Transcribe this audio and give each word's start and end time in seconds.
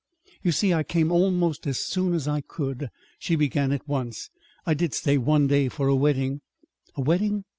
"You 0.41 0.51
see, 0.51 0.73
I 0.73 0.81
came 0.81 1.11
almost 1.11 1.67
as 1.67 1.77
soon 1.77 2.15
as 2.15 2.27
I 2.27 2.41
could," 2.41 2.89
she 3.19 3.35
began 3.35 3.71
at 3.71 3.87
once. 3.87 4.31
"I 4.65 4.73
did 4.73 4.95
stay 4.95 5.19
one 5.19 5.45
day 5.45 5.69
for 5.69 5.87
a 5.87 5.95
wedding." 5.95 6.41
"A 6.95 7.01
wedding?" 7.01 7.43